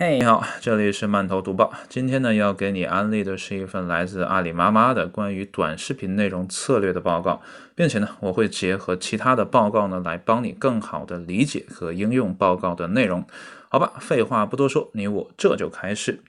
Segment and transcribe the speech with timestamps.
[0.00, 1.72] 嘿，你好，这里是慢头读报。
[1.88, 7.42] 今天呢，要给你安利的是一份来自阿里妈妈的关于短视频内容策略的报告，
[7.74, 13.26] 并且呢，我会结合其他的报告呢，来帮你更好的理解和应用报告的内容。
[13.68, 16.20] 好吧，废话不多说，你我这就开始。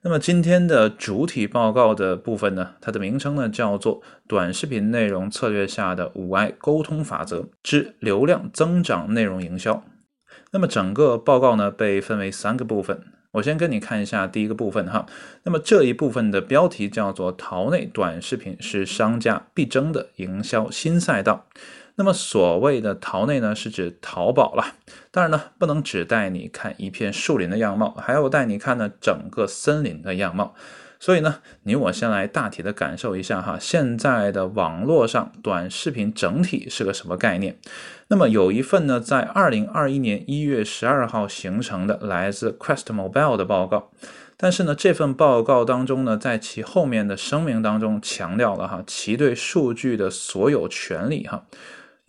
[0.00, 9.74] 那么今天的主体报告的部分呢，它的名称呢叫做《短视频内容策略下的五 I 沟通法则之流量增长内容营销》。
[10.52, 15.06] 那么整个报告呢被分为三个部分，我先跟你看一下第一个部分哈。
[15.44, 21.46] 那么这一部分的标题叫做“淘内短视频是商家必争的营销新赛道”。
[21.96, 24.74] 那么所谓的淘内呢，是指淘宝了。
[25.10, 30.54] 当然呢，不能只带你看一片树林的样貌，还要带你看呢整个森林的样貌。
[31.00, 37.56] 所以呢，你我先来大体的感受一下哈，现在的网络上短视频整体是个什么概念？
[38.08, 43.90] 那么有一份呢，在二零二一年一月十二号形成的来自 Quest Mobile 的报告，
[44.36, 51.46] 但是呢，这份报告当中呢，在其后面的声明当中强调了哈，其对数据的所有权利哈。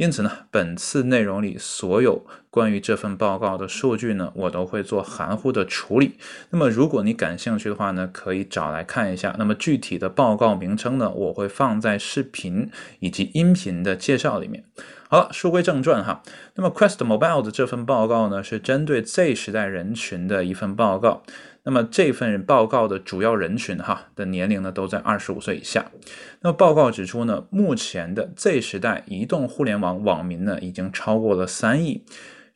[0.01, 6.17] 因此呢，本次内容里所有关于这份报告的数据呢，我都会做含糊的处理。
[6.49, 9.35] 那么，如果你感兴趣的话呢，可以找来看一下。
[9.37, 14.63] 那么具体的报告名称呢，我会放在视频以及音频的介绍里面。
[15.11, 16.23] 好了，书归正传哈。
[16.55, 21.23] 那么，Quest Mobile 的这份报告呢，是针对 Z 时代人群的一份报告。
[21.63, 25.91] 那么这份报告的主要人群哈的年龄呢都在二十五岁以下。
[26.39, 32.05] 那么报告指出呢，目前的 Z 时代移动互联网网民呢已经超过了三亿，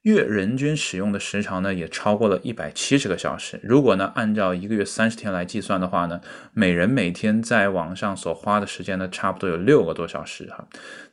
[0.03, 3.59] 月人均使用的时长呢也超过了一百七十个小时。
[3.61, 6.21] 如果呢按照一个月三十天来计算的话呢，
[6.53, 10.65] 每人每天在网上所花的时间呢差不多有六个多小时哈。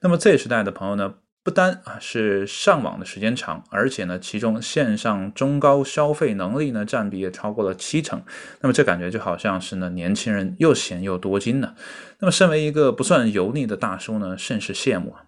[0.02, 1.14] 那么 Z 时代的朋友呢？
[1.44, 8.22] 不单啊是上网的时间长，而且呢，其中线上中高消费能力呢占比也超过了七成。
[8.60, 11.74] 那么这感觉就好像是呢年轻人又闲又多金呢。
[12.20, 15.24] 那么身为一个不算油腻的大叔呢，甚是羡慕啊。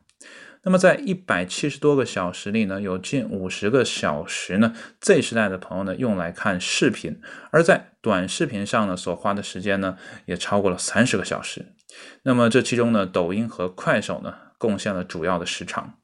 [0.62, 11.74] 那么在一百七十多个小时里呢，有近五十个小时呢，Z 时代的朋友呢用来看视频，而在短视频上呢所花的时间呢也超过了三十个小时。
[12.22, 15.94] 那么这其中呢，抖音和快手呢贡献了主要的时长。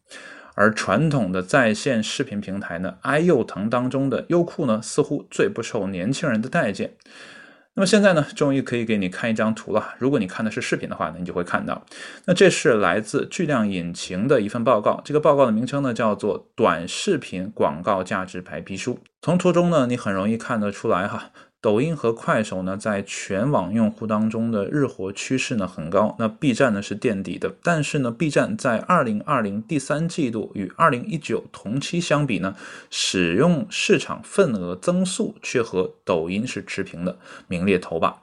[0.55, 6.95] 而传统的在线视频平台呢，爱优腾当中的优酷呢，似乎最不受年轻人的待见。
[7.75, 9.95] 那么现在呢，终于可以给你看一张图了。
[9.99, 11.87] 如果你看的是视频的话呢，你就会看到，
[12.27, 15.01] 那这是来自巨量引擎的一份报告。
[15.05, 18.95] 这个报告的名称呢，叫做《短视频广告价值白皮书》。
[19.23, 21.31] 从图中呢，你很容易看得出来哈。
[21.63, 26.17] 抖音和快手呢，在全网用户当中的日活趋势呢很高。
[26.19, 32.57] 那 B 站呢是垫底的，但是呢，B 站在二零二零第三季度与二零一九同期相比呢，
[32.89, 38.23] 使用市场份额增速却和抖音是持平的，名列头把。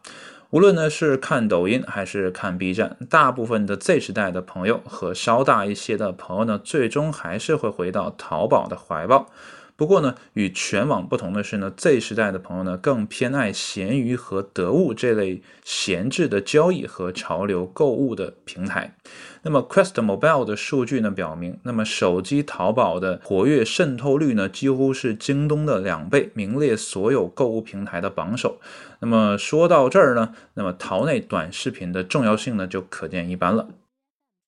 [0.50, 9.30] 无论呢是看抖音还是看 B 站，大部分的 Z 时代的朋友和稍大一些的朋友呢，最终还是会回到淘宝的怀抱。
[9.78, 18.96] 不过呢，与全网不同的是呢，Z 时代的朋友呢更偏爱闲鱼和得物这类闲置的交易和潮流购物的平台。
[19.44, 28.60] 那么 Quest Mobile 的数据呢表明，那么手机淘宝的活跃渗透率呢几乎是京东的两倍，名列所有购物平台的榜首。
[29.00, 33.68] 那么说到这儿呢，那么淘内短视频的重要性呢就可见一斑了。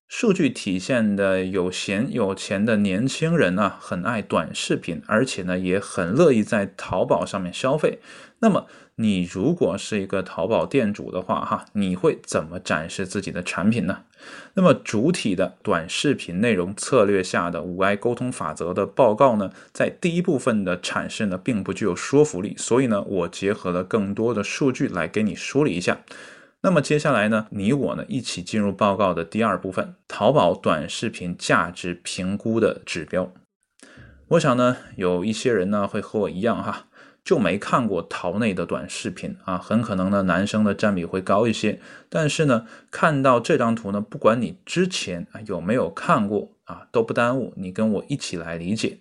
[0.09, 7.99] 数据体现的有闲有钱的年轻人呢，很爱短视频，而且呢也很乐意在淘宝上面消费。
[8.39, 8.65] 那么
[8.95, 13.99] 你如果是一个淘宝店主的话，哈，你会怎么展示自己的产品呢？
[14.55, 25.99] 那么主体的短视频内容策略下的五 I 沟通法则的报告呢，在第一部分的阐释呢，并不具有说服力，所以呢，我结合了更多的数据来给你梳理一下。
[26.61, 33.31] 那么接下来呢，你我呢一起进入报告的第二部分，淘宝短视频价值评估的指标。
[34.29, 36.87] 我想呢，有一些人呢会和我一样哈，
[37.23, 41.79] 就没看过淘内的短视频啊，很可能呢男生的占比会高一些。
[42.09, 48.97] 但是呢，看到这张图呢，不管你之前啊有没有看过啊，都不耽误你跟我一起来理解。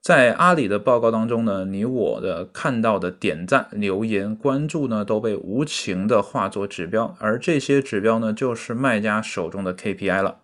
[0.00, 10.38] 在阿里的报告当中呢，你我的看到的点赞、留言、关注呢，都被无情的化作指标，而这些指标呢，就是卖家手中的 KPI 了。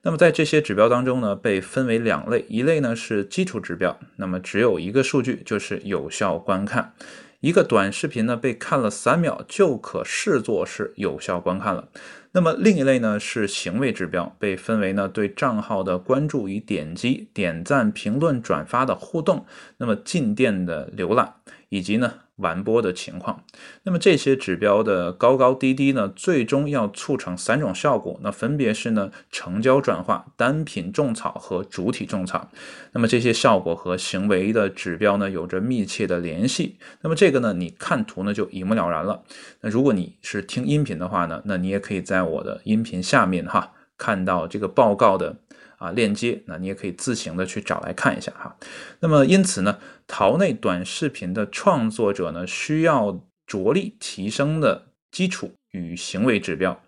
[0.00, 6.94] 那么在这些指标当中呢，被分为两类，一类呢是基础指标，那么只有一个数据，就是有效观看。
[7.40, 11.88] 一个短视频呢被看了三秒，就可视作是有效观看了。
[12.36, 19.46] 那么另一类呢是行为指标，被分为呢对账号的关注与点击、点赞、评论、转发的互动，
[19.76, 21.34] 那么进店的浏览，
[21.68, 23.44] 以及呢完播的情况。
[23.84, 32.50] 那么这些指标的高高低低呢，最终要促成三种效果，那分别是呢成交转化、单品种草和主体种草。
[32.92, 36.78] 那么这些效果和行为的指标呢有着密切的联系。
[37.02, 39.22] 那么这个呢你看图呢就一目了然了。
[39.60, 45.36] 那如果你是听音频的话呢，那你也可以在我的音频下面哈看到这个报告的。
[45.84, 48.56] 啊，链接，那你也可以自行的去找来看一下哈。
[49.00, 56.82] 那么因此呢，淘内短视频的创作者呢，需要着力提升的基础与行为指标，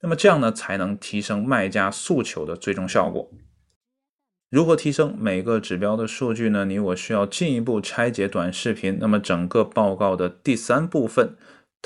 [0.00, 3.30] 那么这样呢，才能提升卖家诉求的最终效果。
[4.50, 6.64] 如何提升每个指标的数据呢？
[6.64, 8.98] 你我需要进一步拆解短视频。
[9.00, 11.36] 那么整个报告的第三部分。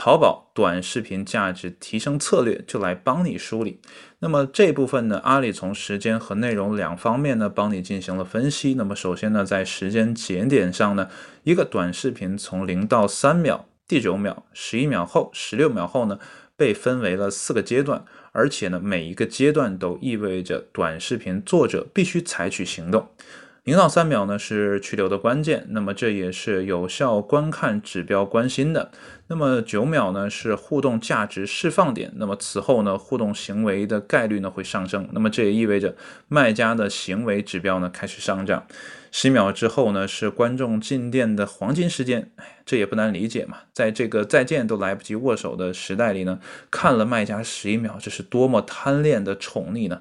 [0.00, 3.80] 淘宝短视频价值提升策略就来帮你梳理。
[4.20, 8.74] 那么这部分呢，阿里从时间和内容两方面呢帮你进行了分析。
[8.74, 11.08] 那么首先呢，在时间节点上呢，
[11.42, 16.20] 一个短视频从零到三秒、第九秒、十一秒后、十六秒后呢，
[16.56, 23.08] 被分为了四个阶段，而且呢，每一个阶段都意味着短视频作者必须采取行动。
[23.68, 28.90] 零到三秒呢是去留的关键，那么这也是有效观看指标关心的。
[29.26, 35.94] 那么九秒呢是互动价值释放点，那么此后呢互动行为的概率呢会上升，那么这也意味着
[36.28, 38.66] 卖家的行为指标呢开始上涨。
[39.12, 42.30] 十秒之后呢是观众进店的黄金时间，
[42.64, 46.40] 这也不难理解嘛，在这个再见都来不及握手的时代里呢，
[46.70, 50.00] 看了卖家十一秒，这是多么贪恋的宠溺呢？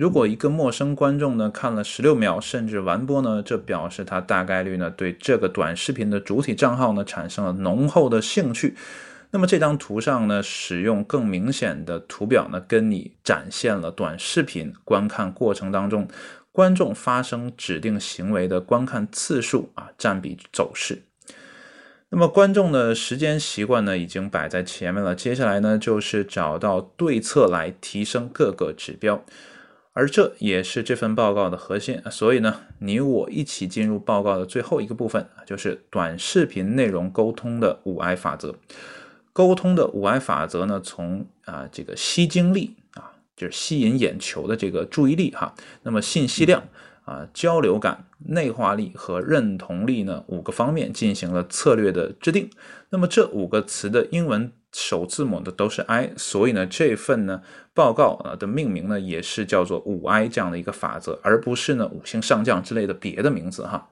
[0.00, 8.74] 如果一个陌生观众呢看了十六秒甚至完播呢，这表示他大概率呢对这个短视频的主体账号呢产生了浓厚的兴趣。
[9.30, 16.08] 那么这张图上呢使用更明显的图表呢，跟你展现了短视频观看过程当中
[16.50, 21.02] 观众发生指定行为的观看次数啊占比走势。
[22.08, 29.22] 那么观众的时间习惯呢已经摆在前面了，接下来呢就是找到对策来提升各个指标。
[29.92, 38.54] 而这也是这份报告的核心，所以呢，你我一起进入报告的最后一个部分，就是短视频内容沟通的五 I 法则。
[39.32, 46.62] 沟通的五 I 法则呢，从啊这个吸睛力啊，就是吸引眼球的这个注意力哈，那么信息量
[47.04, 52.48] 啊，交流感、内化力和认同力呢五个方面进行了策略的制定。
[52.90, 54.52] 那么这五个词的英文。
[54.72, 57.42] 首字母的都是 I，所以呢，这份呢
[57.74, 63.88] 报告啊的命名呢也是叫做五 I 这样的一个法则，而不是呢五星上将之类的别的名字哈。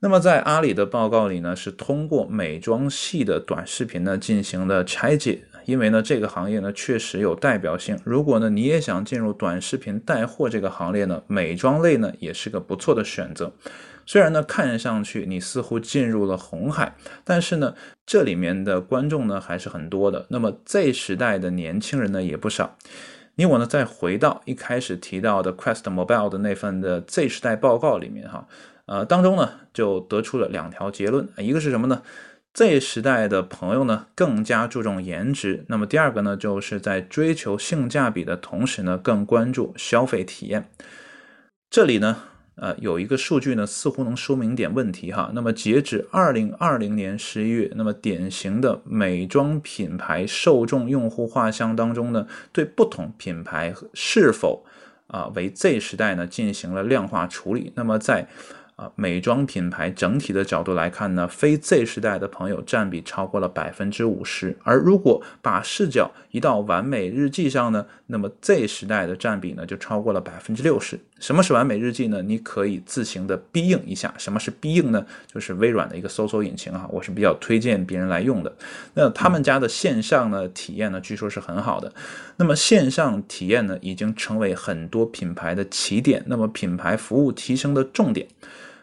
[0.00, 7.98] 那么在阿里的报告里呢，是通过美妆系的短视频呢进行了拆解，因为呢这个行业呢确实有代表性。
[8.04, 13.52] 如果呢你也想进入短视频带货这个行列呢，美妆类呢也是个不错的选择。
[14.08, 17.74] 虽然呢，看上去你似乎进入了红海，但是呢，
[18.06, 20.24] 这里面的观众呢还是很多的。
[20.30, 22.78] 那么 Z 时代的年轻人呢也不少。
[23.34, 28.48] 你我呢再回到一开始提到的 Quest Mobile 的那份的 Z 时代报告里面哈，
[28.86, 32.00] 呃，当中呢就得出了两条结论，一个是什么呢
[32.54, 40.70] ？Z 时代的朋友呢更加注重颜值，那么第二个呢就是在追求性价比的同时呢更关注消费体验。
[41.68, 42.22] 这里呢。
[42.60, 45.30] 呃，有一个数据呢，似乎能说明点问题哈。
[45.32, 54.64] 那么截止二零二零年十一月，那么典型的美妆品牌受众用户画像当中呢，对不同品牌是否
[55.06, 57.72] 啊为 Z 时代呢进行了量化处理。
[57.76, 58.28] 那么在
[58.78, 64.56] 啊，美妆品牌整体的角度来看呢，非 Z 时代的朋友占比超过了百分之五十。
[64.62, 70.96] 而如果把视角移到完美日记上呢，那么 Z 时代的占比呢就超过了百分之六十。
[71.18, 72.22] 什么是完美日记呢？
[72.22, 74.14] 你可以自行的逼应一下。
[74.16, 75.04] 什么是逼应呢？
[75.26, 78.56] 就是微软的一个搜索引擎啊，我是比较推荐别人来用的。
[78.94, 81.92] 那他们家的线上呢体验呢，据说是很好的。
[82.36, 88.28] 那么线上体验呢，已经成为很多品牌的起点，那么品牌服务提升的重点。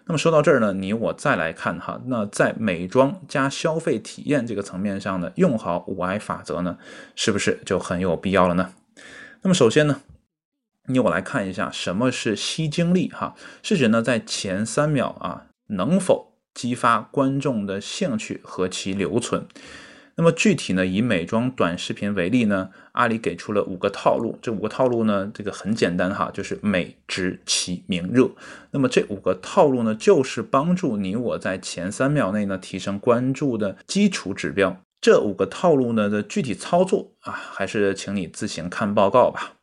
[0.08, 6.78] 那么说到这儿呢，你我再来看哈，那在美妆加消费体验这个层面上呢，用好五 I 法则呢，
[7.16, 8.74] 是不是就很有必要了呢？
[9.42, 10.02] 那么首先呢，
[10.86, 19.48] 你我来看一下什么是吸睛力哈，是指呢在前三秒啊，能否激发观众的兴趣和其留存。
[20.18, 24.40] 那么具体呢，以美妆短视频为例呢，阿里给出了五个套路。
[24.42, 28.30] 这五个套路呢，这个很简单哈，就是美、值、奇、名、热。
[28.72, 34.82] 那么这五个套路呢，就是帮助你我在前三秒内呢提升关注的基础指标。
[35.02, 39.56] 这五个套路呢的具体操作啊，还是请你自行看报告吧。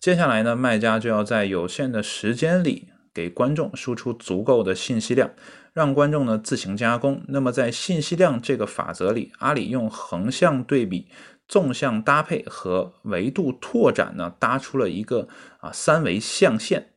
[0.00, 5.30] 接下来呢，卖家就要在有限的时间里给观众输出足够的信息量，
[5.72, 7.22] 让观众呢自行加工。
[7.28, 11.06] 那么在信息量这个法则里，阿里用横向对比、
[11.46, 15.28] 纵向搭配和维度拓展呢，搭出了一个
[15.60, 16.88] 啊三维象限。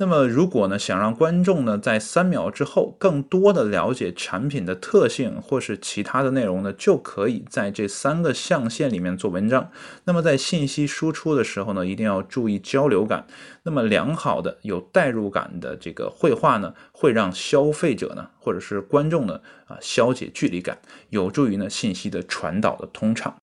[0.00, 9.72] 那么，如果呢想让观众呢在三秒之后更多的了解产品的特性或是其他的内容呢，就可以在这三个象限里面做文章。
[10.04, 13.26] 那么在信息输出的时候呢，一定要注意交流感。
[13.64, 20.78] 那么良好的有代入感的这个绘画呢，会让消费者呢或者是观众呢啊消解距离感，
[21.10, 23.34] 有助于呢信息的传导的通畅。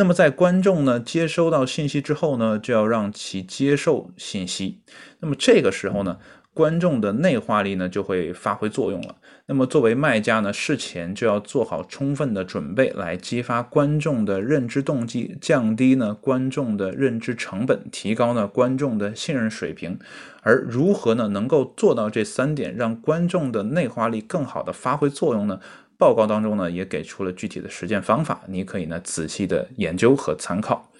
[0.00, 4.80] 那么在观众呢接收到信息之后呢，就要让其接受信息。
[5.18, 6.16] 那么这个时候呢，
[6.54, 9.16] 观众的内化力呢就会发挥作用了。
[9.44, 19.98] 那么作为卖家呢，事前就要做好充分的准备，来激发观众的认知动机，降低呢观众的认知成本，提高呢观众的信任水平。
[20.40, 25.60] 而如何呢能够做到这三点，让观众的内化力更好的发挥作用呢？
[26.00, 30.90] 报告当中呢，也给出了具体的实践方法，你可以呢仔细的研究和参考。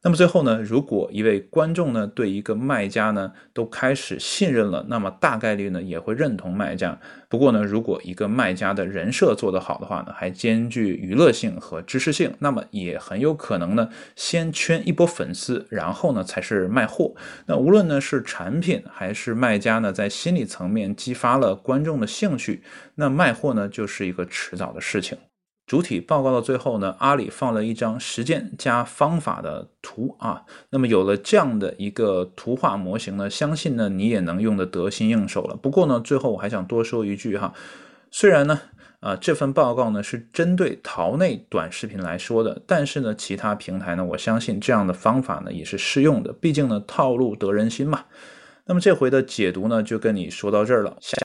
[0.00, 6.96] 那么最后呢，如果一位观众呢对一个卖家呢都开始信任了，那么大概率呢也会认同卖家。
[7.28, 17.12] 不过呢，如果一个卖家的人设做得好的话呢，还兼具娱乐性和知识性，那么也很有可能呢先圈一波粉丝，然后呢才是卖货。
[17.46, 22.62] 那无论呢是产品还是卖家呢，在心理层面激发了观众的兴趣，
[22.94, 25.18] 那卖货呢就是一个迟早的事情。
[25.68, 30.44] 主体报告到最后呢，阿里放了一张实践加方法的图啊。
[30.70, 35.54] 那么有了这样的一个图画模型呢，相信呢你也能用得得心应手了。
[35.54, 37.52] 不过呢，最后我还想多说一句哈，
[38.10, 38.58] 虽然呢，
[39.00, 46.32] 啊这份报告呢是针对淘内短视频来说的，但是呢，其他平台呢，我相信这样的方法呢也是适用的。
[46.32, 48.06] 毕竟呢，套路得人心嘛。
[48.64, 50.96] 那么这回的解读呢，就跟你说到这儿了。
[51.02, 51.18] 下。